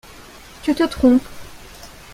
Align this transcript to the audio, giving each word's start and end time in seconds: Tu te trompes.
Tu 0.63 0.73
te 0.73 0.83
trompes. 0.87 1.21